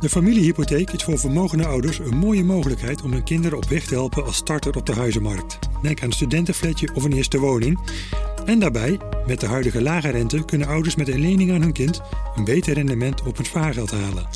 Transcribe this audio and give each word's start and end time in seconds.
De 0.00 0.08
familiehypotheek 0.08 0.90
is 0.90 1.04
voor 1.04 1.18
vermogende 1.18 1.66
ouders 1.66 1.98
een 1.98 2.16
mooie 2.16 2.44
mogelijkheid 2.44 3.02
om 3.02 3.12
hun 3.12 3.24
kinderen 3.24 3.58
op 3.58 3.64
weg 3.64 3.84
te 3.84 3.94
helpen 3.94 4.24
als 4.24 4.36
starter 4.36 4.76
op 4.76 4.86
de 4.86 4.94
huizenmarkt. 4.94 5.58
Denk 5.82 6.00
aan 6.00 6.06
een 6.06 6.12
studentenflatje 6.12 6.88
of 6.94 7.04
een 7.04 7.12
eerste 7.12 7.38
woning. 7.38 7.78
En 8.44 8.58
daarbij, 8.58 8.98
met 9.26 9.40
de 9.40 9.46
huidige 9.46 9.82
lage 9.82 10.08
rente, 10.08 10.44
kunnen 10.44 10.68
ouders 10.68 10.96
met 10.96 11.08
een 11.08 11.20
lening 11.20 11.52
aan 11.52 11.62
hun 11.62 11.72
kind 11.72 12.00
een 12.36 12.44
beter 12.44 12.74
rendement 12.74 13.22
op 13.22 13.36
hun 13.36 13.46
spaargeld 13.46 13.90
halen. 13.90 14.28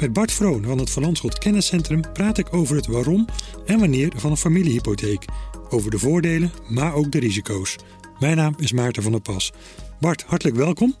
Met 0.00 0.12
Bart 0.12 0.32
Vroon 0.32 0.64
van 0.64 0.78
het 0.78 0.90
Van 0.90 1.02
Landschot 1.02 1.38
Kenniscentrum 1.38 2.12
praat 2.12 2.38
ik 2.38 2.54
over 2.54 2.76
het 2.76 2.86
waarom 2.86 3.26
en 3.66 3.78
wanneer 3.78 4.12
van 4.16 4.30
een 4.30 4.36
familiehypotheek. 4.36 5.24
Over 5.68 5.90
de 5.90 5.98
voordelen, 5.98 6.52
maar 6.68 6.94
ook 6.94 7.12
de 7.12 7.18
risico's. 7.18 7.76
Mijn 8.18 8.36
naam 8.36 8.54
is 8.58 8.72
Maarten 8.72 9.02
van 9.02 9.12
der 9.12 9.20
Pas. 9.20 9.52
Bart, 10.00 10.22
hartelijk 10.22 10.56
welkom. 10.56 10.94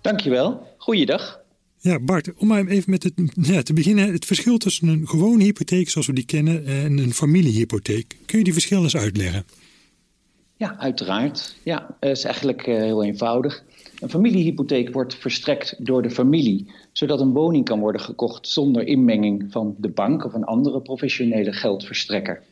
Dankjewel. 0.00 0.74
Goeiedag. 0.78 1.46
Ja, 1.88 1.98
Bart, 1.98 2.34
om 2.34 2.46
maar 2.46 2.66
even 2.66 2.90
met 2.90 3.02
het, 3.02 3.14
te 3.66 3.72
beginnen. 3.72 4.12
Het 4.12 4.24
verschil 4.24 4.58
tussen 4.58 4.88
een 4.88 5.08
gewone 5.08 5.44
hypotheek 5.44 5.88
zoals 5.88 6.06
we 6.06 6.12
die 6.12 6.24
kennen 6.24 6.66
en 6.66 6.98
een 6.98 7.12
familiehypotheek. 7.12 8.16
Kun 8.26 8.38
je 8.38 8.44
die 8.44 8.52
verschil 8.52 8.82
eens 8.82 8.96
uitleggen? 8.96 9.44
Ja, 10.56 10.78
uiteraard. 10.78 11.56
Ja, 11.62 11.96
het 12.00 12.16
is 12.16 12.24
eigenlijk 12.24 12.66
uh, 12.66 12.76
heel 12.76 13.04
eenvoudig. 13.04 13.64
Een 13.98 14.10
familiehypotheek 14.10 14.92
wordt 14.92 15.14
verstrekt 15.14 15.74
door 15.78 16.02
de 16.02 16.10
familie, 16.10 16.70
zodat 16.92 17.20
een 17.20 17.32
woning 17.32 17.64
kan 17.64 17.80
worden 17.80 18.00
gekocht 18.00 18.48
zonder 18.48 18.86
inmenging 18.86 19.46
van 19.50 19.74
de 19.78 19.90
bank 19.90 20.24
of 20.24 20.34
een 20.34 20.44
andere 20.44 20.80
professionele 20.80 21.52
geldverstrekker. 21.52 22.42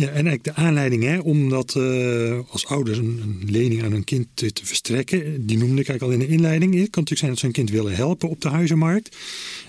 Ja, 0.00 0.06
en 0.06 0.12
eigenlijk 0.12 0.44
de 0.44 0.54
aanleiding 0.54 1.02
hè, 1.02 1.18
om 1.18 1.48
dat 1.48 1.74
uh, 1.74 2.38
als 2.48 2.66
ouders 2.66 2.98
een, 2.98 3.42
lening 3.46 3.82
aan 3.82 3.92
hun 3.92 4.04
kind 4.04 4.26
te, 4.34 4.52
te, 4.52 4.66
verstrekken, 4.66 5.46
die 5.46 5.58
noemde 5.58 5.80
ik 5.80 5.88
eigenlijk 5.88 6.02
al 6.02 6.10
in 6.10 6.28
de 6.28 6.34
inleiding. 6.34 6.74
Het 6.74 6.90
kan 6.90 7.02
natuurlijk 7.02 7.18
zijn 7.18 7.30
dat 7.30 7.38
ze 7.38 7.44
hun 7.44 7.54
kind 7.54 7.70
willen 7.70 7.94
helpen 7.94 8.28
op 8.28 8.40
de 8.40 8.48
huizenmarkt. 8.48 9.16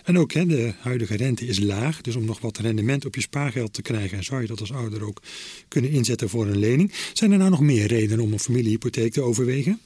En 0.04 0.18
ook 0.18 0.34
hè, 0.34 0.46
de 0.46 0.74
huidige 0.80 1.16
rente 1.16 1.46
is 1.46 1.60
laag, 1.60 2.02
dus 2.02 2.16
om 2.16 2.26
nog 2.26 2.40
wat 2.40 2.58
rendement 2.58 3.06
op 3.06 3.16
je 3.16 3.22
spaargeld 3.22 3.74
te 3.74 3.82
krijgen, 3.82 4.24
zou 4.24 4.42
je 4.42 4.48
dat 4.48 4.60
als 4.60 4.74
ouder 4.74 5.04
ook 5.06 5.22
kunnen 5.68 5.92
inzetten 5.92 6.30
voor 6.30 6.48
een 6.48 6.60
lening. 6.60 6.92
Zijn 7.14 7.32
er 7.32 7.38
nou 7.38 7.50
nog 7.50 7.62
meer 7.62 7.88
redenen 7.88 8.24
om 8.24 8.34
een 8.34 8.40
familiehypotheek 8.40 9.14
te 9.14 9.22
overwegen? 9.22 9.80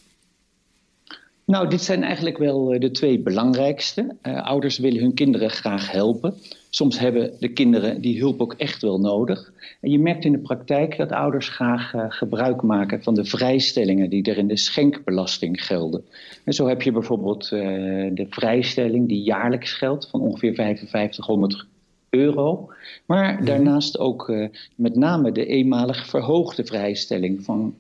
Nou, 1.45 1.69
dit 1.69 1.81
zijn 1.81 2.03
eigenlijk 2.03 2.37
wel 2.37 2.73
eh, 2.73 2.79
de 2.79 2.91
twee 2.91 3.19
belangrijkste. 3.19 4.15
Uh, 4.23 4.43
ouders 4.43 4.77
willen 4.77 5.01
hun 5.01 5.13
kinderen 5.13 5.49
graag 5.49 5.91
helpen. 5.91 6.33
Soms 6.69 6.99
hebben 6.99 7.33
de 7.39 7.47
kinderen 7.47 8.01
die 8.01 8.19
hulp 8.19 8.41
ook 8.41 8.53
echt 8.53 8.81
wel 8.81 8.99
nodig. 8.99 9.53
En 9.81 9.91
je 9.91 9.99
merkt 9.99 10.25
in 10.25 10.31
de 10.31 10.39
praktijk 10.39 10.97
dat 10.97 11.11
ouders 11.11 11.49
graag 11.49 11.93
uh, 11.93 12.05
gebruik 12.07 12.61
maken 12.61 13.03
van 13.03 13.13
de 13.13 13.25
vrijstellingen 13.25 14.09
die 14.09 14.23
er 14.23 14.37
in 14.37 14.47
de 14.47 14.57
schenkbelasting 14.57 15.65
gelden. 15.65 16.05
En 16.43 16.53
zo 16.53 16.67
heb 16.67 16.81
je 16.81 16.91
bijvoorbeeld 16.91 17.49
de 17.49 18.25
vrijstelling 18.29 19.07
die 19.07 19.21
jaarlijks 19.21 19.73
geldt 19.73 20.09
van 20.09 20.21
ongeveer 20.21 20.53
5500 20.53 21.65
euro. 22.09 22.69
Maar 23.05 23.33
mhm. 23.33 23.45
daarnaast 23.45 23.99
ook 23.99 24.33
met 24.75 24.95
name 24.95 25.31
de 25.31 25.45
eenmalig 25.45 26.07
verhoogde 26.07 26.65
vrijstelling 26.65 27.43
van 27.43 27.75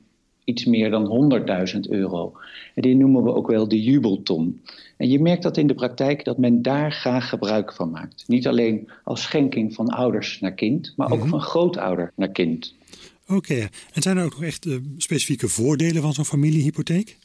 iets 0.45 0.65
meer 0.65 0.89
dan 0.89 1.31
100.000 1.73 1.79
euro. 1.89 2.33
En 2.73 2.81
die 2.81 2.95
noemen 2.95 3.23
we 3.23 3.33
ook 3.33 3.47
wel 3.47 3.67
de 3.67 3.83
jubelton. 3.83 4.61
En 4.97 5.09
je 5.09 5.21
merkt 5.21 5.43
dat 5.43 5.57
in 5.57 5.67
de 5.67 5.73
praktijk 5.73 6.23
dat 6.23 6.37
men 6.37 6.61
daar 6.61 6.91
graag 6.91 7.29
gebruik 7.29 7.73
van 7.73 7.91
maakt. 7.91 8.23
Niet 8.27 8.47
alleen 8.47 8.89
als 9.03 9.21
schenking 9.21 9.73
van 9.73 9.87
ouders 9.87 10.39
naar 10.39 10.53
kind, 10.53 10.93
maar 10.95 11.11
ook 11.11 11.19
mhm. 11.19 11.29
van 11.29 11.41
grootouder 11.41 12.11
naar 12.15 12.31
kind. 12.31 12.73
Oké, 13.27 13.67
en 13.93 14.01
zijn 14.01 14.17
er 14.17 14.25
ook 14.25 14.31
nog 14.31 14.43
echt 14.43 14.65
uh, 14.65 14.77
specifieke 14.97 15.47
voordelen 15.47 16.01
van 16.01 16.13
zo'n 16.13 16.25
familiehypotheek? 16.25 17.17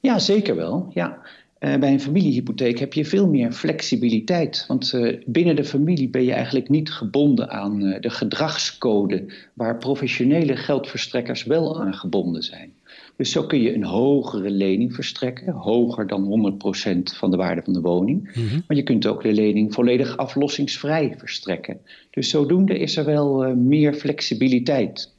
Ja, 0.00 0.18
zeker 0.18 0.56
wel. 0.56 0.90
Ja. 0.94 1.18
Uh, 1.60 1.76
bij 1.76 1.92
een 1.92 2.00
familiehypotheek 2.00 2.78
heb 2.78 2.92
je 2.92 3.04
veel 3.04 3.28
meer 3.28 3.52
flexibiliteit. 3.52 4.64
Want 4.68 4.92
uh, 4.92 5.22
binnen 5.26 5.56
de 5.56 5.64
familie 5.64 6.08
ben 6.08 6.24
je 6.24 6.32
eigenlijk 6.32 6.68
niet 6.68 6.90
gebonden 6.90 7.50
aan 7.50 7.82
uh, 7.82 8.00
de 8.00 8.10
gedragscode 8.10 9.32
waar 9.54 9.78
professionele 9.78 10.56
geldverstrekkers 10.56 11.44
wel 11.44 11.80
aan 11.80 11.94
gebonden 11.94 12.42
zijn. 12.42 12.72
Dus 13.16 13.30
zo 13.30 13.46
kun 13.46 13.60
je 13.60 13.74
een 13.74 13.84
hogere 13.84 14.50
lening 14.50 14.94
verstrekken, 14.94 15.52
hoger 15.52 16.06
dan 16.06 16.58
100% 16.64 17.16
van 17.16 17.30
de 17.30 17.36
waarde 17.36 17.62
van 17.62 17.72
de 17.72 17.80
woning. 17.80 18.30
Mm-hmm. 18.34 18.62
Maar 18.66 18.76
je 18.76 18.82
kunt 18.82 19.06
ook 19.06 19.22
de 19.22 19.32
lening 19.32 19.74
volledig 19.74 20.16
aflossingsvrij 20.16 21.14
verstrekken. 21.18 21.78
Dus 22.10 22.30
zodoende 22.30 22.78
is 22.78 22.96
er 22.96 23.04
wel 23.04 23.56
meer 23.56 23.94
flexibiliteit. 23.94 25.12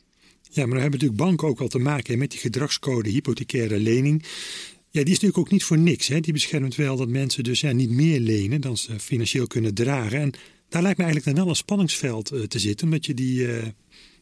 Ja, 0.51 0.65
maar 0.65 0.73
dan 0.73 0.81
hebben 0.81 0.99
natuurlijk 0.99 1.29
banken 1.29 1.47
ook 1.47 1.59
al 1.59 1.67
te 1.67 1.79
maken 1.79 2.17
met 2.17 2.31
die 2.31 2.39
gedragscode 2.39 3.09
hypothecaire 3.09 3.79
lening. 3.79 4.23
Ja, 4.91 5.03
die 5.03 5.13
is 5.13 5.19
natuurlijk 5.19 5.37
ook 5.37 5.51
niet 5.51 5.63
voor 5.63 5.77
niks. 5.77 6.07
Hè? 6.07 6.19
Die 6.19 6.33
beschermt 6.33 6.75
wel 6.75 6.95
dat 6.95 7.07
mensen 7.07 7.43
dus 7.43 7.61
niet 7.61 7.89
meer 7.89 8.19
lenen 8.19 8.61
dan 8.61 8.77
ze 8.77 8.99
financieel 8.99 9.47
kunnen 9.47 9.73
dragen. 9.73 10.19
En 10.19 10.31
daar 10.69 10.81
lijkt 10.81 10.97
me 10.97 11.03
eigenlijk 11.03 11.35
dan 11.35 11.45
wel 11.45 11.53
een 11.53 11.59
spanningsveld 11.59 12.33
uh, 12.33 12.41
te 12.41 12.59
zitten. 12.59 12.85
Omdat 12.85 13.05
je 13.05 13.13
die, 13.13 13.39
uh, 13.39 13.63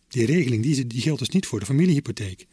die 0.08 0.26
regeling, 0.26 0.64
die, 0.64 0.88
die 0.88 1.02
geldt 1.02 1.20
dus 1.20 1.30
niet 1.30 1.46
voor 1.46 1.60
de 1.60 1.66
familiehypotheek. 1.66 2.46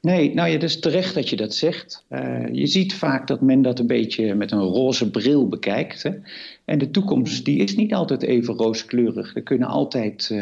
Nee, 0.00 0.34
nou 0.34 0.48
ja, 0.48 0.54
het 0.54 0.62
is 0.62 0.80
terecht 0.80 1.14
dat 1.14 1.28
je 1.28 1.36
dat 1.36 1.54
zegt. 1.54 2.04
Uh, 2.10 2.46
je 2.52 2.66
ziet 2.66 2.94
vaak 2.94 3.26
dat 3.26 3.40
men 3.40 3.62
dat 3.62 3.78
een 3.78 3.86
beetje 3.86 4.34
met 4.34 4.50
een 4.50 4.58
roze 4.58 5.10
bril 5.10 5.48
bekijkt. 5.48 6.02
Hè? 6.02 6.10
En 6.64 6.78
de 6.78 6.90
toekomst 6.90 7.44
die 7.44 7.58
is 7.58 7.76
niet 7.76 7.94
altijd 7.94 8.22
even 8.22 8.54
rooskleurig. 8.54 9.34
Er 9.34 9.42
kunnen 9.42 9.68
altijd 9.68 10.34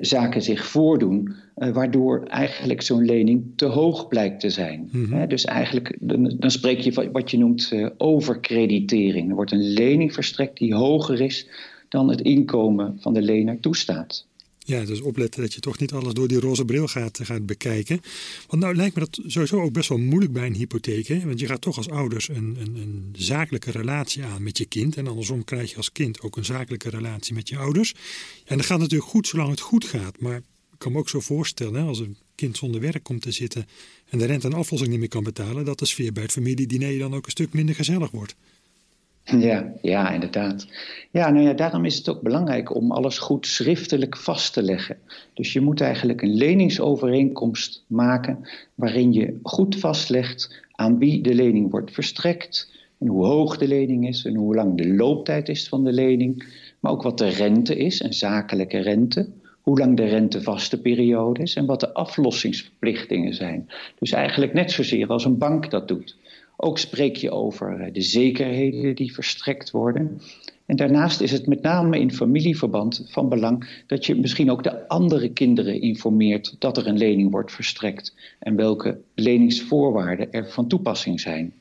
zaken 0.00 0.42
zich 0.42 0.66
voordoen, 0.66 1.34
uh, 1.56 1.68
waardoor 1.68 2.22
eigenlijk 2.22 2.82
zo'n 2.82 3.04
lening 3.04 3.44
te 3.56 3.64
hoog 3.64 4.08
blijkt 4.08 4.40
te 4.40 4.50
zijn. 4.50 4.88
Mm 4.92 5.04
-hmm. 5.04 5.28
dus 5.28 5.44
eigenlijk, 5.44 5.96
dan, 6.00 6.34
dan, 6.38 6.50
spreek 6.50 6.78
je 6.78 6.92
van 6.92 7.12
wat 7.12 7.30
je 7.30 7.38
noemt 7.38 7.70
uh, 7.72 7.88
overkreditering. 7.96 9.28
Er 9.28 9.34
wordt 9.34 9.52
een 9.52 9.72
lening 9.72 10.12
verstrekt 10.12 10.58
die 10.58 10.74
hoger 10.74 11.20
is 11.20 11.48
dan 11.88 12.08
het 12.08 12.20
inkomen 12.20 12.96
van 13.00 13.14
de 13.14 13.22
lener 13.22 13.60
toestaat. 13.60 14.26
Ja, 14.66 14.84
dus 14.84 15.00
opletten 15.00 15.40
dat 15.40 15.54
je 15.54 15.60
toch 15.60 15.78
niet 15.78 15.92
alles 15.92 16.14
door 16.14 16.28
die 16.28 16.40
roze 16.40 16.64
bril 16.64 16.86
gaat, 16.86 17.18
gaat 17.22 17.46
bekijken. 17.46 18.00
Want 18.46 18.62
nou 18.62 18.74
lijkt 18.74 18.94
me 18.94 19.00
dat 19.00 19.20
sowieso 19.26 19.60
ook 19.60 19.72
best 19.72 19.88
wel 19.88 19.98
moeilijk 19.98 20.32
bij 20.32 20.46
een 20.46 20.54
hypotheek. 20.54 21.06
Hè? 21.06 21.20
Want 21.20 21.40
je 21.40 21.46
gaat 21.46 21.60
toch 21.60 21.76
als 21.76 21.88
ouders 21.88 22.28
een, 22.28 22.56
een, 22.60 22.76
een, 22.76 23.14
zakelijke 23.16 23.70
relatie 23.70 24.24
aan 24.24 24.42
met 24.42 24.58
je 24.58 24.64
kind. 24.64 24.96
En 24.96 25.06
andersom 25.06 25.44
krijg 25.44 25.70
je 25.70 25.76
als 25.76 25.92
kind 25.92 26.20
ook 26.20 26.36
een 26.36 26.44
zakelijke 26.44 26.90
relatie 26.90 27.34
met 27.34 27.48
je 27.48 27.56
ouders. 27.56 27.94
En 28.44 28.56
dat 28.56 28.66
gaat 28.66 28.78
natuurlijk 28.78 29.10
goed 29.10 29.26
zolang 29.26 29.50
het 29.50 29.60
goed 29.60 29.84
gaat. 29.84 30.20
Maar 30.20 30.36
ik 30.36 30.78
kan 30.78 30.92
me 30.92 30.98
ook 30.98 31.08
zo 31.08 31.20
voorstellen, 31.20 31.74
hè, 31.74 31.86
als 31.86 31.98
een 31.98 32.16
kind 32.34 32.56
zonder 32.56 32.80
werk 32.80 33.02
komt 33.02 33.22
te 33.22 33.30
zitten 33.30 33.66
en 34.08 34.18
de 34.18 34.24
rente 34.24 34.46
en 34.46 34.54
aflossing 34.54 34.90
niet 34.90 35.00
meer 35.00 35.08
kan 35.08 35.24
betalen, 35.24 35.64
dat 35.64 35.78
de 35.78 35.86
sfeer 35.86 36.12
bij 36.12 36.22
het 36.22 36.32
familiediner 36.32 36.98
dan 36.98 37.14
ook 37.14 37.24
een 37.24 37.30
stuk 37.30 37.52
minder 37.52 37.74
gezellig 37.74 38.10
wordt. 38.10 38.34
Ja, 39.38 39.72
ja, 39.82 40.10
inderdaad. 40.10 40.66
Ja, 41.10 41.30
nou 41.30 41.46
ja, 41.46 41.52
daarom 41.52 41.84
is 41.84 41.96
het 41.96 42.08
ook 42.08 42.22
belangrijk 42.22 42.74
om 42.74 42.92
alles 42.92 43.18
goed 43.18 43.46
schriftelijk 43.46 44.16
vast 44.16 44.52
te 44.52 44.62
leggen. 44.62 44.98
Dus 45.34 45.52
je 45.52 45.60
moet 45.60 45.80
eigenlijk 45.80 46.22
een 46.22 46.34
leningsovereenkomst 46.34 47.84
maken 47.86 48.48
waarin 48.74 49.12
je 49.12 49.38
goed 49.42 49.76
vastlegt 49.78 50.62
aan 50.72 50.98
wie 50.98 51.22
de 51.22 51.34
lening 51.34 51.70
wordt 51.70 51.92
verstrekt, 51.92 52.74
en 52.98 53.06
hoe 53.06 53.26
hoog 53.26 53.56
de 53.56 53.68
lening 53.68 54.08
is 54.08 54.24
en 54.24 54.34
hoe 54.34 54.54
lang 54.54 54.76
de 54.76 54.94
looptijd 54.94 55.48
is 55.48 55.68
van 55.68 55.84
de 55.84 55.92
lening, 55.92 56.44
maar 56.80 56.92
ook 56.92 57.02
wat 57.02 57.18
de 57.18 57.28
rente 57.28 57.76
is, 57.76 58.02
een 58.02 58.12
zakelijke 58.12 58.78
rente, 58.78 59.28
hoe 59.60 59.78
lang 59.78 59.96
de 59.96 60.04
rentevaste 60.04 60.80
periode 60.80 61.42
is 61.42 61.54
en 61.54 61.66
wat 61.66 61.80
de 61.80 61.94
aflossingsverplichtingen 61.94 63.34
zijn. 63.34 63.68
Dus 63.98 64.12
eigenlijk 64.12 64.52
net 64.52 64.70
zozeer 64.70 65.08
als 65.08 65.24
een 65.24 65.38
bank 65.38 65.70
dat 65.70 65.88
doet. 65.88 66.16
Ook 66.56 66.78
spreek 66.78 67.16
je 67.16 67.30
over 67.30 67.80
eh, 67.80 67.92
de 67.92 68.02
zekerheden 68.02 68.94
die 68.94 69.14
verstrekt 69.14 69.70
worden. 69.70 70.20
En 70.66 70.76
daarnaast 70.76 71.20
is 71.20 71.32
het 71.32 71.46
met 71.46 71.62
name 71.62 71.98
in 71.98 72.12
familieverband 72.12 73.06
van 73.08 73.28
belang 73.28 73.82
dat 73.86 74.06
je 74.06 74.14
misschien 74.14 74.50
ook 74.50 74.62
de 74.62 74.88
andere 74.88 75.30
kinderen 75.30 75.80
informeert 75.80 76.56
dat 76.58 76.76
er 76.76 76.86
een 76.86 76.98
lening 76.98 77.30
wordt 77.30 77.52
verstrekt 77.52 78.14
en 78.38 78.56
welke 78.56 78.98
leningsvoorwaarden 79.14 80.32
er 80.32 80.50
van 80.50 80.68
toepassing 80.68 81.20
zijn. 81.20 81.52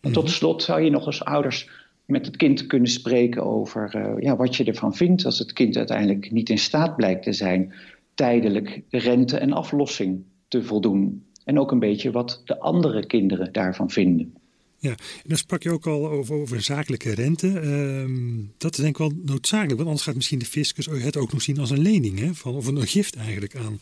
En 0.00 0.12
tot 0.12 0.24
mhm. 0.24 0.32
slot 0.32 0.62
zou 0.62 0.82
je 0.82 0.90
nog 0.90 1.06
als 1.06 1.24
ouders 1.24 1.68
met 2.04 2.26
het 2.26 2.36
kind 2.36 2.66
kunnen 2.66 2.90
spreken 2.90 3.44
over 3.44 3.94
uh, 3.96 4.22
ja, 4.22 4.36
wat 4.36 4.56
je 4.56 4.64
ervan 4.64 4.94
vindt 4.94 5.24
als 5.24 5.38
het 5.38 5.52
kind 5.52 5.76
uiteindelijk 5.76 6.30
niet 6.30 6.50
in 6.50 6.58
staat 6.58 6.96
blijkt 6.96 7.22
te 7.22 7.32
zijn 7.32 7.72
tijdelijk 8.14 8.80
rente 8.90 9.38
en 9.38 9.52
aflossing 9.52 10.22
te 10.48 10.62
voldoen. 10.62 11.24
En 11.44 11.58
ook 11.58 11.70
een 11.70 11.78
beetje 11.78 12.10
wat 12.10 12.42
de 12.44 12.58
andere 12.58 13.06
kinderen 13.06 13.52
daarvan 13.52 13.90
vinden. 13.90 14.34
Ja, 14.78 14.90
en 14.90 15.28
dan 15.28 15.36
sprak 15.36 15.62
je 15.62 15.70
ook 15.70 15.86
al 15.86 16.08
over, 16.08 16.34
over 16.34 16.62
zakelijke 16.62 17.14
rente. 17.14 17.46
Uh, 17.46 18.48
dat 18.58 18.72
is 18.72 18.76
denk 18.76 18.90
ik 18.90 18.98
wel 18.98 19.12
noodzakelijk, 19.24 19.76
want 19.76 19.86
anders 19.86 20.02
gaat 20.02 20.14
misschien 20.14 20.38
de 20.38 20.44
fiscus 20.44 20.86
het 20.86 21.16
ook 21.16 21.32
nog 21.32 21.42
zien 21.42 21.58
als 21.58 21.70
een 21.70 21.82
lening, 21.82 22.18
hè? 22.18 22.34
Van, 22.34 22.54
of 22.54 22.66
een 22.66 22.86
gift 22.86 23.16
eigenlijk 23.16 23.56
aan, 23.56 23.78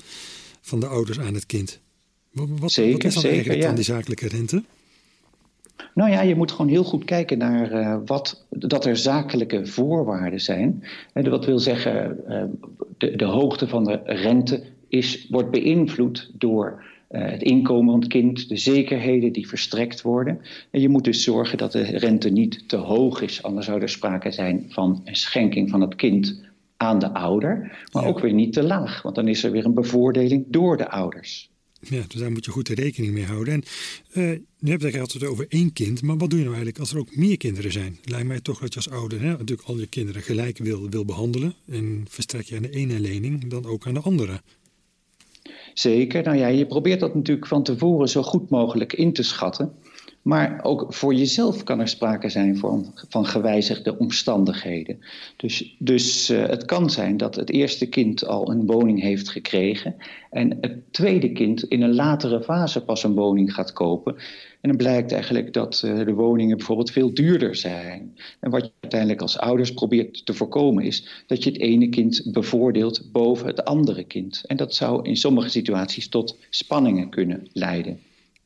van 0.61 0.81
de 0.81 0.87
ouders 0.87 1.21
aan 1.21 1.35
het 1.35 1.47
kind. 1.47 1.81
Wat, 2.33 2.49
wat, 2.59 2.73
zeker, 2.73 2.93
wat 2.93 3.05
is 3.05 3.13
dan 3.15 3.23
zeker, 3.23 3.37
eigenlijk 3.37 3.61
ja. 3.61 3.67
dan 3.67 3.77
die 3.77 3.85
zakelijke 3.85 4.29
rente? 4.29 4.63
Nou 5.95 6.11
ja, 6.11 6.23
je 6.23 6.35
moet 6.35 6.51
gewoon 6.51 6.71
heel 6.71 6.85
goed 6.85 7.05
kijken 7.05 7.39
naar 7.39 7.73
uh, 7.73 7.99
wat, 8.07 8.45
dat 8.49 8.85
er 8.85 8.97
zakelijke 8.97 9.67
voorwaarden 9.67 10.41
zijn. 10.41 10.85
En 11.13 11.25
dat 11.25 11.45
wil 11.45 11.59
zeggen, 11.59 12.21
uh, 12.29 12.43
de, 12.99 13.17
de 13.17 13.25
hoogte 13.25 13.69
van 13.69 13.85
de 13.85 14.01
rente 14.05 14.63
is, 14.89 15.27
wordt 15.31 15.51
beïnvloed 15.51 16.31
door 16.35 16.85
het 17.19 17.43
inkomen 17.43 17.91
van 17.91 18.01
het 18.01 18.09
kind, 18.09 18.49
de 18.49 18.57
zekerheden 18.57 19.33
die 19.33 19.49
verstrekt 19.49 20.03
worden. 20.03 20.41
En 20.71 20.81
je 20.81 20.89
moet 20.89 21.05
dus 21.05 21.25
zorgen 21.25 21.59
dat 21.59 21.73
de 21.73 21.83
rente 21.83 22.31
niet 22.31 22.69
te 22.69 22.77
hoog 22.77 23.21
is, 23.21 23.43
anders 23.43 23.67
zou 23.67 23.81
er 23.81 23.89
sprake 23.89 24.31
zijn 24.31 24.67
van 24.69 25.01
een 25.05 25.17
schenking 25.17 25.71
van 25.71 25.81
het 25.81 25.95
kind 25.95 26.41
aan 26.77 26.99
de 26.99 27.15
ouder, 27.15 27.79
maar 27.93 28.07
ook 28.07 28.21
weer 28.21 28.33
niet 28.33 28.53
te 28.53 28.63
laag, 28.63 29.03
want 29.03 29.15
dan 29.15 29.29
is 29.29 29.45
er 29.45 29.51
weer 29.51 29.65
een 29.65 29.75
bevoordeling 29.75 30.45
door 30.49 30.77
de 30.77 30.91
ouders. 30.91 31.51
Ja, 31.89 32.03
dus 32.09 32.21
daar 32.21 32.33
moet 32.33 32.45
je 32.45 32.51
goed 32.51 32.67
de 32.67 32.75
rekening 32.75 33.13
mee 33.13 33.25
houden. 33.25 33.55
En 33.55 33.63
uh, 34.13 34.39
nu 34.59 34.71
heb 34.71 34.81
je 34.81 34.87
het 34.87 35.01
altijd 35.01 35.25
over 35.25 35.47
één 35.49 35.73
kind, 35.73 36.03
maar 36.03 36.17
wat 36.17 36.31
doe 36.31 36.39
je 36.39 36.45
nou 36.45 36.57
eigenlijk 36.57 36.79
als 36.79 36.93
er 36.93 36.99
ook 36.99 37.17
meer 37.17 37.37
kinderen 37.37 37.73
zijn? 37.73 37.99
Lijkt 38.05 38.27
mij 38.27 38.41
toch 38.41 38.61
dat 38.61 38.73
je 38.73 38.77
als 38.77 38.91
ouder 38.91 39.21
hè, 39.21 39.31
natuurlijk 39.31 39.69
al 39.69 39.79
je 39.79 39.87
kinderen 39.87 40.23
gelijk 40.23 40.59
wil, 40.59 40.89
wil 40.89 41.05
behandelen. 41.05 41.55
En 41.67 42.05
verstrek 42.09 42.45
je 42.45 42.57
aan 42.57 42.63
de 42.63 42.71
ene 42.71 43.01
lening 43.01 43.51
dan 43.51 43.67
ook 43.67 43.87
aan 43.87 43.95
de 43.95 44.01
andere. 44.01 44.41
Zeker. 45.75 46.23
Nou 46.23 46.37
ja, 46.37 46.47
je 46.47 46.67
probeert 46.67 47.01
dat 47.01 47.15
natuurlijk 47.15 47.47
van 47.47 47.63
tevoren 47.63 48.09
zo 48.09 48.23
goed 48.23 48.51
mogelijk 48.51 48.93
in 48.93 49.13
te 49.13 49.23
schatten. 49.23 49.73
Maar 50.23 50.61
ook 50.63 50.95
voor 50.95 51.15
jezelf 51.15 51.63
kan 51.63 51.81
er 51.81 51.89
sprake 51.89 52.29
zijn 52.29 52.57
van, 52.57 52.93
van 53.09 53.27
gewijzigde 53.27 53.99
omstandigheden. 53.99 54.99
Dus, 55.37 55.77
dus 55.79 56.31
uh, 56.31 56.47
het 56.47 56.65
kan 56.65 56.91
zijn 56.91 57.17
dat 57.17 57.35
het 57.35 57.51
eerste 57.51 57.89
kind 57.89 58.27
al 58.27 58.51
een 58.51 58.67
woning 58.67 59.01
heeft 59.01 59.29
gekregen 59.29 59.97
en 60.31 60.59
het 60.61 60.93
tweede 60.93 61.33
kind 61.33 61.63
in 61.63 61.83
een 61.83 61.95
latere 61.95 62.43
fase 62.43 62.85
pas 62.85 63.05
een 63.05 63.15
woning 63.15 63.55
gaat 63.55 63.73
kopen. 63.73 64.15
En 64.61 64.69
dan 64.69 64.77
blijkt 64.77 65.13
eigenlijk 65.13 65.53
dat 65.53 65.83
uh, 65.85 66.05
de 66.05 66.15
woningen 66.15 66.57
bijvoorbeeld 66.57 66.91
veel 66.91 67.15
duurder 67.15 67.57
zijn. 67.57 68.17
En 68.41 68.51
wat 68.51 68.65
je 68.65 68.71
uiteindelijk 68.81 69.21
als 69.21 69.39
ouders 69.39 69.73
probeert 69.73 70.27
te 70.27 70.35
voorkomen 70.35 70.85
is 70.85 71.25
dat 71.27 71.45
je 71.45 71.51
het 71.51 71.61
ene 71.61 71.89
kind 71.89 72.29
bevoordeelt 72.33 73.13
boven 73.13 73.47
het 73.47 73.65
andere 73.65 74.05
kind. 74.05 74.43
En 74.47 74.57
dat 74.57 74.75
zou 74.75 75.09
in 75.09 75.17
sommige 75.17 75.49
situaties 75.49 76.09
tot 76.09 76.39
spanningen 76.51 77.09
kunnen 77.09 77.49
leiden. 77.53 77.99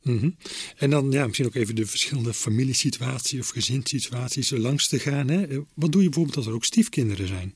Mhm. 0.07 0.31
En 0.77 0.91
dan 0.91 1.11
ja, 1.11 1.27
misschien 1.27 1.47
ook 1.47 1.55
even 1.55 1.75
de 1.75 1.87
verschillende 1.87 2.35
familiesituaties 2.35 3.41
of 3.41 3.49
gezinssituaties 3.49 4.51
langs 4.51 4.89
te 4.89 4.99
gaan. 4.99 5.29
Hè? 5.29 5.47
Wat 5.75 5.93
doe 5.93 6.03
je 6.03 6.09
bijvoorbeeld 6.09 6.37
als 6.37 6.47
er 6.47 6.53
ook 6.53 6.65
stiefkinderen 6.65 7.27
zijn? 7.27 7.55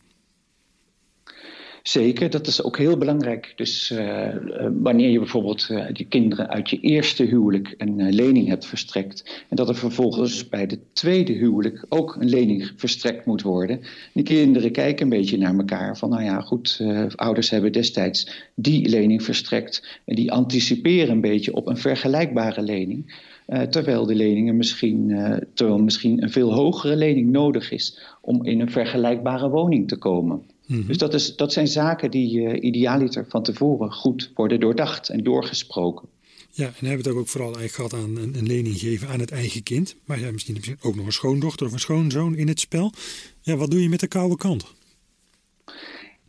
Zeker, 1.83 2.31
dat 2.31 2.47
is 2.47 2.63
ook 2.63 2.79
heel 2.79 2.97
belangrijk. 2.97 3.53
Dus 3.57 3.91
uh, 3.91 4.29
wanneer 4.73 5.11
je 5.11 5.19
bijvoorbeeld 5.19 5.69
uh, 5.71 5.85
kinderen 6.09 6.49
uit 6.49 6.71
je 6.71 6.81
eerste 6.81 7.25
huwelijk 7.25 7.75
een 7.79 8.13
lening 8.13 8.49
hebt 8.49 8.67
verstrekt. 8.67 9.45
En 9.49 9.57
dat 9.57 9.69
er 9.69 9.75
vervolgens 9.75 10.49
bij 10.49 10.67
de 10.67 10.79
tweede 10.93 11.33
huwelijk 11.33 11.85
ook 11.89 12.17
een 12.21 12.29
lening 12.29 12.73
verstrekt 12.77 13.27
moet 13.27 13.43
worden. 13.43 13.81
Die 14.13 14.25
kinderen 14.25 14.73
kijken 14.73 15.03
een 15.03 15.19
beetje 15.19 15.39
naar 15.39 15.57
elkaar 15.57 15.97
van 15.97 16.11
nou 16.11 16.23
ja 16.23 16.41
goed, 16.41 16.81
ouders 17.15 17.51
hebben 17.51 17.73
destijds 17.73 18.51
die 18.55 18.89
lening 18.89 19.23
verstrekt. 19.23 20.01
En 20.05 20.15
die 20.15 20.33
anticiperen 20.33 21.11
een 21.11 21.21
beetje 21.21 21.55
op 21.55 21.67
een 21.67 21.77
vergelijkbare 21.77 22.63
lening. 22.63 23.29
Terwijl 23.71 24.07
de 24.07 24.15
leningen 24.15 24.57
misschien, 24.57 25.09
terwijl 25.55 25.79
misschien 25.79 26.23
een 26.23 26.31
veel 26.31 26.53
hogere 26.53 26.97
lening 26.97 27.31
nodig 27.31 27.71
is 27.71 27.99
om 28.21 28.45
in 28.45 28.61
een 28.61 28.71
vergelijkbare 28.71 29.49
woning 29.49 29.89
te 29.89 29.97
komen. 29.97 30.43
Mhm. 30.71 30.87
Dus 30.87 30.99
dat, 30.99 31.15
is, 31.15 31.37
dat 31.37 31.53
zijn 31.53 31.69
zaken 31.69 32.11
die 32.11 32.41
uh, 32.41 32.63
idealiter 32.63 33.27
van 33.29 33.43
tevoren 33.43 33.93
goed 33.93 34.31
worden 34.35 34.61
doordacht 34.61 35.09
en 35.09 35.23
doorgesproken. 35.25 36.09
Ja, 36.51 36.67
en 36.67 36.87
hebben 36.87 37.05
we 37.05 37.11
het 37.11 37.19
ook 37.19 37.29
vooral 37.29 37.55
eigenlijk 37.57 37.91
gehad 37.91 38.05
aan 38.05 38.17
een, 38.17 38.37
een, 38.37 38.47
lening 38.47 38.79
geven 38.79 39.09
aan 39.09 39.21
het 39.21 39.31
eigen 39.31 39.63
kind. 39.63 39.97
Maar 40.05 40.21
ja, 40.21 40.31
misschien, 40.31 40.55
misschien 40.55 40.79
ook 40.81 40.97
nog 40.97 41.07
een 41.07 41.13
schoondochter 41.13 41.67
of 41.67 41.73
een 41.73 41.81
schoonzoon 41.81 42.35
in 42.35 42.49
het 42.49 42.61
spel. 42.61 42.93
Ja, 43.41 43.57
wat 43.57 43.71
doe 43.71 43.83
je 43.83 43.89
met 43.89 44.01
de 44.01 44.09
koude 44.09 44.37
kant? 44.37 44.75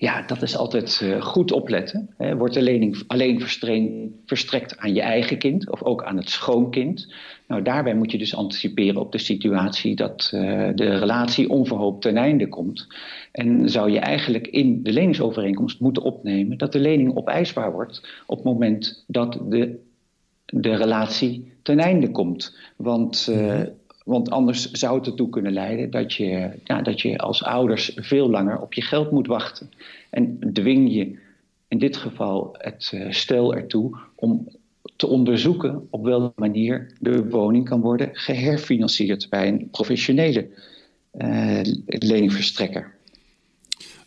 Ja, 0.02 0.22
dat 0.22 0.42
is 0.42 0.58
altijd 0.58 1.00
uh, 1.04 1.22
goed 1.22 1.52
opletten. 1.52 2.10
Wordt 2.38 2.54
de 2.54 2.62
lening 2.62 3.04
alleen 3.08 3.42
verstrekt 4.26 4.78
aan 4.78 4.94
je 4.94 5.02
eigen 5.02 5.38
kind 5.38 5.70
of 5.70 5.84
ook 5.84 6.04
aan 6.04 6.18
het 6.18 6.30
schoonkind? 6.30 7.14
Nou, 7.48 7.62
daarbij 7.62 7.96
moet 7.96 8.12
je 8.12 8.18
dus 8.18 8.36
anticiperen 8.36 9.02
op 9.02 9.12
de 9.12 9.18
situatie 9.18 9.96
dat 9.96 10.32
uh, 10.34 10.42
de 10.76 10.98
relatie 10.98 11.50
onverhoopt 11.50 12.02
ten 12.02 12.18
einde 12.18 12.48
komt. 12.48 12.88
En 13.32 13.70
zou 13.70 13.92
je 13.92 14.00
eigenlijk 14.00 14.48
in 14.48 14.84
de 14.84 14.94
leningsovereenkomst 14.94 15.80
moeten 15.80 16.04
opnemen 16.04 16.58
dat 16.58 16.72
de 16.72 16.80
lening 16.80 17.16
opeisbaar 17.16 17.72
wordt 17.72 18.24
op 18.26 18.36
het 18.36 18.46
moment 18.46 19.04
dat 19.08 19.40
de, 19.50 19.80
de 20.46 20.76
relatie 20.76 21.54
ten 21.62 21.80
einde 21.80 22.12
komt. 22.12 22.58
Want 22.76 23.28
uh, 23.30 23.62
want 24.12 24.30
anders 24.30 24.72
zou 24.72 24.98
het 24.98 25.08
ertoe 25.08 25.30
kunnen 25.30 25.54
leiden 25.54 25.90
dat 25.90 26.14
je, 26.14 26.50
ja, 26.64 26.82
dat 26.82 27.02
je 27.02 27.18
als 27.18 27.44
ouders 27.44 27.92
veel 27.96 28.30
langer 28.30 28.60
op 28.60 28.74
je 28.74 28.82
geld 28.82 29.12
moet 29.12 29.28
wachten. 29.28 29.72
En 30.10 30.40
dwing 30.54 30.94
je 30.94 31.20
in 31.68 31.78
dit 31.78 31.98
geval 31.98 32.56
het 32.58 32.92
uh, 32.94 33.12
stel 33.12 33.56
ertoe 33.56 33.98
om 34.16 34.48
te 34.96 35.08
onderzoeken 35.08 35.88
op 35.90 36.04
welke 36.04 36.32
manier 36.36 36.94
de 37.00 37.30
woning 37.30 37.66
kan 37.66 37.82
worden 37.82 38.10
geherfinancierd 38.14 39.30
bij 39.30 39.48
een 39.48 39.70
professionele 39.70 40.48
uh, 41.18 41.60
leningverstrekker. 41.86 42.96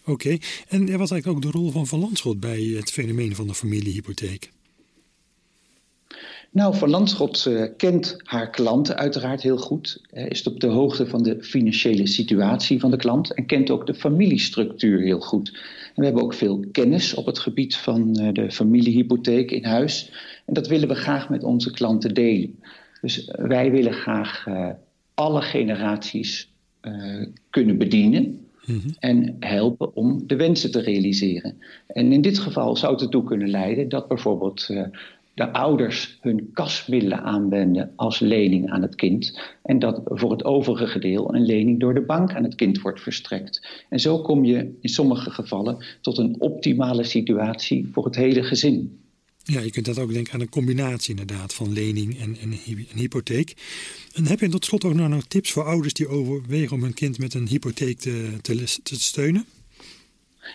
Oké, 0.07 0.37
en 0.69 0.81
wat 0.91 0.99
was 0.99 1.11
eigenlijk 1.11 1.27
ook 1.27 1.53
de 1.53 1.59
rol 1.59 1.85
van 1.85 2.01
Landschot 2.01 2.41
bij 2.41 2.61
het 2.61 2.91
fenomeen 2.91 3.35
van 3.35 3.47
de 3.47 3.55
familiehypotheek? 3.55 4.51
Nou, 6.55 6.77
Van 6.77 6.91
Landschot 6.91 7.47
uh, 7.49 7.65
kent 7.77 8.17
haar 8.23 8.51
klanten 8.51 8.97
uiteraard 8.97 9.43
heel 9.43 9.57
goed. 9.57 10.03
Uh, 10.13 10.27
is 10.27 10.47
op 10.47 10.61
de 10.61 10.67
hoogte 10.67 11.07
van 11.07 11.23
de 11.23 11.43
financiële 11.43 12.07
situatie 12.07 12.81
van 12.81 12.91
de 12.91 12.97
klant 12.97 13.35
en 13.35 13.47
kent 13.47 13.71
ook 13.71 13.87
de 13.87 13.95
familiestructuur 13.95 15.01
heel 15.01 15.21
goed. 15.21 15.49
En 15.87 15.93
we 15.95 16.05
hebben 16.05 16.23
ook 16.23 16.35
veel 16.35 16.65
kennis 16.73 17.15
op 17.15 17.27
het 17.27 17.39
gebied 17.39 17.77
van 17.77 18.21
uh, 18.21 18.33
de 18.33 18.51
familiehypotheek 18.51 19.51
in 19.51 19.65
huis. 19.65 20.13
En 20.45 20.55
dat 20.55 20.67
willen 20.67 20.89
we 20.89 20.95
graag 20.95 21.29
met 21.29 21.45
onze 21.45 21.71
klanten 21.71 22.15
delen. 22.15 22.59
Dus 23.01 23.31
wij 23.37 23.71
willen 23.71 23.93
graag 23.93 24.47
alle 25.15 25.43
generaties 25.43 26.53
kunnen 27.51 27.79
bedienen. 27.79 28.23
Mm 28.67 28.81
-hmm. 28.81 28.95
En 28.99 29.37
helpen 29.41 29.97
om 29.97 30.27
de 30.27 30.37
wensen 30.37 30.71
te 30.71 30.81
realiseren. 30.81 31.59
En 31.87 32.13
in 32.13 32.21
dit 32.21 32.39
geval 32.39 32.77
zou 32.77 32.93
het 32.93 33.03
ertoe 33.03 33.25
kunnen 33.25 33.51
leiden 33.51 33.89
dat 33.89 34.09
bijvoorbeeld 34.09 34.69
de 35.35 35.53
ouders 35.53 36.19
hun 36.21 36.51
kasmiddelen 36.53 37.23
aanwenden 37.23 37.93
als 37.97 38.19
lening 38.19 38.71
aan 38.71 38.83
het 38.83 38.95
kind. 38.95 39.41
En 39.63 39.79
dat 39.79 40.01
voor 40.05 40.31
het 40.31 40.45
overige 40.45 40.99
deel 40.99 41.35
een 41.35 41.45
lening 41.45 41.81
door 41.81 41.95
de 41.95 42.05
bank 42.05 42.35
aan 42.35 42.45
het 42.45 42.55
kind 42.55 42.81
wordt 42.81 43.01
verstrekt. 43.01 43.85
En 43.89 44.01
zo 44.01 44.23
kom 44.23 44.45
je 44.45 44.77
in 44.81 44.89
sommige 44.89 45.31
gevallen 45.31 45.85
tot 46.01 46.19
een 46.19 46.37
optimale 46.39 47.05
situatie 47.05 47.89
voor 47.93 48.05
het 48.05 48.17
hele 48.17 48.43
gezin. 48.43 48.99
Ja, 49.47 49.61
je 49.61 49.71
kunt 49.71 49.87
dat 49.87 49.99
ook 49.99 50.13
denken 50.13 50.33
aan 50.33 50.41
een 50.41 50.49
combinatie 50.49 51.11
inderdaad 51.11 51.55
van 51.55 51.73
lening 51.73 52.21
en, 52.21 52.37
en, 52.41 52.53
en 52.91 52.99
hypotheek. 52.99 53.55
En 54.15 54.27
heb 54.27 54.41
je 54.41 54.49
tot 54.49 54.65
slot 54.65 54.85
ook 54.85 54.95
nog 54.95 55.25
tips 55.25 55.53
voor 55.53 55.65
ouders 55.65 55.95
die 55.95 56.09
overwegen 56.09 56.77
om 56.77 56.83
hun 56.83 56.95
kind 56.95 57.19
met 57.19 57.35
een 57.35 57.49
hypotheek 57.49 57.99
te, 57.99 58.39
te 58.83 59.01
steunen? 59.01 59.47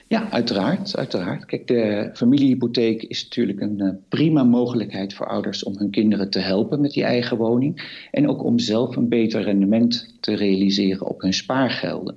Ja, 0.08 0.30
uiteraard, 0.30 0.98
uiteraard. 0.98 1.46
Kijk, 1.46 1.68
de 1.68 2.10
familiehypotheek 2.14 3.04
is 3.04 3.24
natuurlijk 3.24 3.62
een 3.62 3.80
uh, 3.80 3.90
prima 4.10 4.44
mogelijkheid 4.44 5.14
voor 5.14 5.28
ouders 5.28 5.64
om 5.64 5.78
hun 5.78 5.90
kinderen 5.90 6.30
te 6.30 6.40
helpen 6.40 6.82
met 6.82 6.92
die 6.92 7.04
eigen 7.04 7.38
woning. 7.38 7.98
En 8.12 8.30
ook 8.30 8.44
om 8.44 8.60
zelf 8.60 8.96
een 8.96 9.10
beter 9.10 9.42
rendement 9.42 10.16
te 10.20 10.36
realiseren 10.36 11.08
op 11.08 11.22
hun 11.22 11.34
spaargelden. 11.34 12.16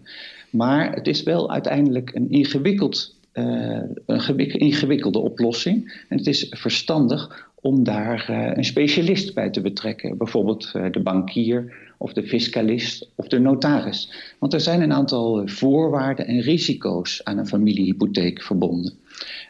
Maar 0.51 0.93
het 0.93 1.07
is 1.07 1.23
wel 1.23 1.51
uiteindelijk 1.51 2.15
een 2.15 2.31
ingewikkeld 2.31 3.15
uh, 3.35 3.83
een 4.07 4.39
ingewikkelde 4.39 5.19
oplossing. 5.19 6.05
En 6.09 6.17
het 6.17 6.27
is 6.27 6.47
verstandig 6.51 7.51
om 7.63 7.85
daar 7.85 8.27
uh, 8.31 8.51
een 8.55 8.65
specialist 8.65 9.35
bij 9.35 9.51
te 9.51 9.61
betrekken. 9.61 10.17
Bijvoorbeeld 10.17 10.73
uh, 10.77 10.91
de 10.91 11.01
bankier 11.01 11.75
of 11.99 12.13
de 12.13 12.23
fiscalist 12.23 13.09
of 13.15 13.29
de 13.29 13.39
notaris. 13.39 14.13
Want 14.39 14.53
er 14.53 14.61
zijn 14.61 14.83
een 14.83 14.93
aantal 14.93 15.49
voorwaarden 15.49 16.27
en 16.27 16.41
risico's 16.41 17.25
aan 17.25 17.39
een 17.39 17.47
familiehypotheek 17.47 18.43
verbonden. 18.43 18.93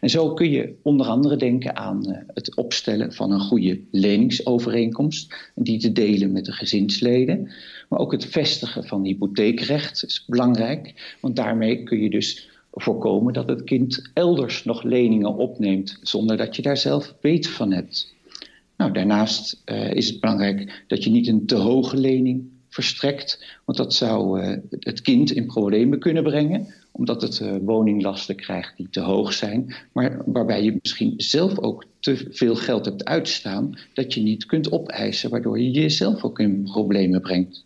En 0.01 0.11
zo 0.11 0.35
kun 0.35 0.51
je 0.51 0.75
onder 0.83 1.07
andere 1.07 1.37
denken 1.37 1.77
aan 1.77 2.25
het 2.35 2.57
opstellen 2.57 3.13
van 3.13 3.33
een 3.33 3.41
goede 3.41 3.81
leningsovereenkomst, 3.91 5.51
die 5.55 5.79
te 5.79 5.93
delen 5.93 6.33
met 6.33 6.45
de 6.45 6.53
gezinsleden. 6.53 7.53
Maar 7.89 7.99
ook 7.99 8.13
het 8.13 8.27
vestigen 8.27 8.85
van 8.85 9.05
hypotheekrecht 9.05 10.05
is 10.05 10.25
belangrijk, 10.27 11.17
want 11.21 11.37
daarmee 11.37 11.83
kun 11.83 12.01
je 12.01 12.11
dus 12.11 12.51
voorkomen 12.73 13.33
dat 13.33 13.49
het 13.49 13.65
kind 13.65 14.11
elders 14.15 14.65
nog 14.65 14.83
leningen 14.83 15.35
opneemt 15.35 15.99
zonder 16.03 16.37
dat 16.37 16.57
je 16.57 16.63
daar 16.63 16.77
zelf 16.77 17.15
weet 17.21 17.49
van 17.49 17.73
hebt. 17.73 18.15
Nou, 18.77 18.93
daarnaast 18.93 19.63
uh, 19.67 19.93
is 19.93 20.09
het 20.09 20.21
belangrijk 20.21 20.85
dat 20.87 21.05
je 21.05 21.11
niet 21.11 21.27
een 21.27 21.47
te 21.47 21.55
hoge 21.55 21.97
lening 21.97 22.51
verstrekt, 22.69 23.59
want 23.65 23.79
dat 23.79 23.95
zou 23.95 24.41
uh, 24.41 24.57
het 24.71 25.01
kind 25.01 25.31
in 25.31 25.47
problemen 25.47 25.99
kunnen 25.99 26.23
brengen, 26.23 26.67
omdat 26.91 27.23
het 27.23 27.41
uh, 27.41 27.55
woninglasten 27.63 28.37
krijgt 28.37 28.77
die 28.77 28.89
te 28.91 29.01
hoog 29.01 29.33
zijn, 29.33 29.75
maar 29.93 30.23
waarbij 30.27 30.65
je 30.65 30.79
misschien 30.83 31.15
zelf 31.17 31.59
ook 31.59 31.85
te 32.01 32.29
veel 32.31 32.55
geld 32.55 32.85
hebt 32.85 33.05
uitstaan 33.05 33.79
dat 33.93 34.15
je 34.15 34.21
niet 34.21 34.47
kunt 34.47 34.73
opeisen, 34.73 35.31
waardoor 35.31 35.61
je 35.61 35.71
jezelf 35.71 36.25
ook 36.25 36.39
in 36.39 36.63
problemen 36.63 37.21
brengt. 37.21 37.65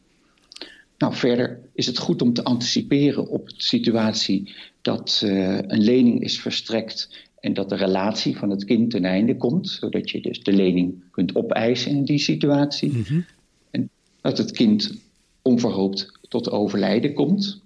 Nou, 0.99 1.15
verder 1.15 1.61
is 1.75 1.87
het 1.87 1.99
goed 1.99 2.23
om 2.23 2.33
te 2.33 2.45
anticiperen 2.45 3.29
op 3.29 3.49
de 3.49 3.55
situatie 3.57 4.55
dat 4.87 5.23
uh, 5.25 5.59
een 5.67 5.83
lening 5.83 6.23
is 6.23 6.41
verstrekt 6.41 7.27
en 7.41 7.55
dat 7.55 7.69
de 7.69 7.75
relatie 7.75 8.37
van 8.37 8.51
het 8.51 8.65
kind 8.65 8.91
ten 8.91 9.05
einde 9.05 9.37
komt, 9.37 9.69
zodat 9.69 10.11
je 10.11 10.21
dus 10.21 10.43
de 10.43 10.53
lening 10.53 11.03
kunt 11.11 11.35
opeisen 11.35 11.91
in 11.91 12.05
die 12.05 12.19
situatie. 12.19 12.93
Mhm. 12.93 13.21
En 13.71 13.91
dat 14.21 14.39
het 14.39 14.51
kind 14.51 14.95
onverhoopt 15.43 16.13
tot 16.29 16.51
overlijden 16.51 17.15
komt. 17.15 17.61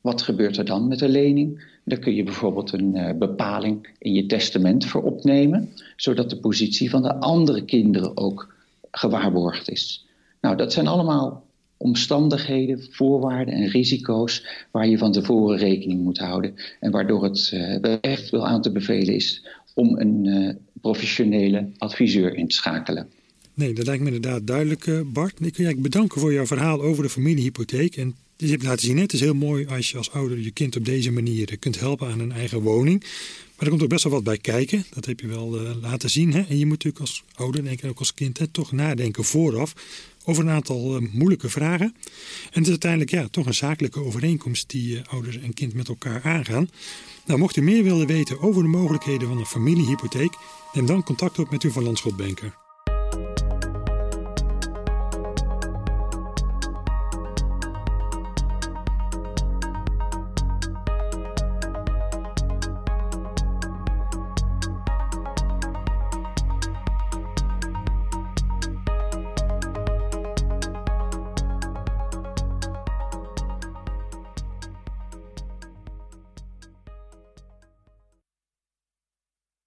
Wat 0.00 0.22
gebeurt 0.22 0.56
er 0.56 0.64
dan 0.64 0.88
met 0.88 0.98
de 0.98 1.08
lening? 1.08 1.64
Daar 1.84 1.98
kun 1.98 2.14
je 2.14 2.22
bijvoorbeeld 2.22 2.72
een 2.72 2.96
uh, 2.96 3.12
bepaling 3.18 3.88
in 3.98 4.12
je 4.12 4.26
testament 4.26 4.86
voor 4.86 5.02
opnemen, 5.02 5.72
zodat 5.96 6.30
de 6.30 6.36
positie 6.36 6.90
van 6.90 7.02
de 7.02 7.14
andere 7.14 7.64
kinderen 7.64 8.16
ook 8.16 8.54
gewaarborgd 8.90 9.70
is. 9.70 10.06
Nou, 10.40 10.56
dat 10.56 10.72
zijn 10.72 10.86
allemaal 10.86 11.45
omstandigheden, 11.76 12.86
voorwaarden 12.90 13.54
en 13.54 13.68
risico's 13.68 14.46
waar 14.70 14.88
je 14.88 14.98
van 14.98 15.12
tevoren 15.12 15.58
rekening 15.58 16.02
moet 16.02 16.18
houden. 16.18 16.54
En 16.80 16.90
waardoor 16.90 17.24
het 17.24 17.50
uh, 17.54 17.96
echt 18.00 18.30
wel 18.30 18.46
aan 18.46 18.62
te 18.62 18.72
bevelen 18.72 19.14
is 19.14 19.46
om 19.74 19.98
een 19.98 20.24
uh, 20.24 20.54
professionele 20.80 21.68
adviseur 21.78 22.34
in 22.34 22.48
te 22.48 22.54
schakelen. 22.54 23.08
Nee, 23.54 23.72
dat 23.72 23.86
lijkt 23.86 24.02
me 24.02 24.06
inderdaad 24.12 24.46
duidelijk, 24.46 24.86
uh, 24.86 25.00
Bart. 25.06 25.40
Ik 25.40 25.56
wil 25.56 25.68
je 25.68 25.76
bedanken 25.76 26.20
voor 26.20 26.32
jouw 26.32 26.46
verhaal 26.46 26.82
over 26.82 27.02
de 27.02 27.08
familiehypotheek. 27.08 27.96
En 27.96 28.14
je 28.36 28.50
hebt 28.50 28.62
laten 28.62 28.86
zien, 28.86 28.98
het 28.98 29.12
is 29.12 29.20
heel 29.20 29.34
mooi 29.34 29.66
als 29.66 29.90
je 29.90 29.96
als 29.96 30.10
ouder 30.10 30.38
je 30.38 30.50
kind 30.50 30.76
op 30.76 30.84
deze 30.84 31.12
manier 31.12 31.58
kunt 31.58 31.80
helpen 31.80 32.08
aan 32.08 32.20
een 32.20 32.32
eigen 32.32 32.60
woning. 32.60 33.04
Maar 33.56 33.64
er 33.64 33.68
komt 33.68 33.82
ook 33.82 33.88
best 33.88 34.04
wel 34.04 34.12
wat 34.12 34.24
bij 34.24 34.38
kijken. 34.38 34.84
Dat 34.90 35.04
heb 35.04 35.20
je 35.20 35.26
wel 35.26 35.50
laten 35.80 36.10
zien. 36.10 36.32
Hè? 36.32 36.40
En 36.40 36.58
je 36.58 36.66
moet 36.66 36.84
natuurlijk 36.84 37.00
als 37.00 37.24
ouder, 37.34 37.66
ik 37.66 37.84
ook 37.84 37.98
als 37.98 38.14
kind, 38.14 38.40
toch 38.50 38.72
nadenken 38.72 39.24
vooraf 39.24 39.74
over 40.26 40.44
een 40.44 40.50
aantal 40.50 41.02
uh, 41.02 41.08
moeilijke 41.12 41.48
vragen. 41.48 41.94
En 42.44 42.52
het 42.52 42.62
is 42.62 42.68
uiteindelijk 42.68 43.10
ja, 43.10 43.28
toch 43.28 43.46
een 43.46 43.54
zakelijke 43.54 44.00
overeenkomst 44.00 44.70
die 44.70 44.96
uh, 44.96 45.00
ouders 45.06 45.38
en 45.38 45.54
kind 45.54 45.74
met 45.74 45.88
elkaar 45.88 46.22
aangaan. 46.22 46.70
Nou, 47.26 47.38
mocht 47.38 47.56
u 47.56 47.62
meer 47.62 47.82
willen 47.82 48.06
weten 48.06 48.40
over 48.40 48.62
de 48.62 48.68
mogelijkheden 48.68 49.28
van 49.28 49.38
een 49.38 49.46
familiehypotheek, 49.46 50.34
neem 50.72 50.86
dan 50.86 51.02
contact 51.02 51.38
op 51.38 51.50
met 51.50 51.62
uw 51.62 51.70
Van 51.70 51.82
Landschot 51.82 52.16
Banker. 52.16 52.65